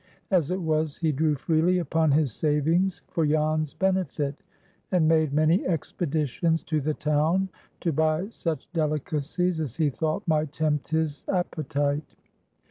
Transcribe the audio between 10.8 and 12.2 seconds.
his appetite.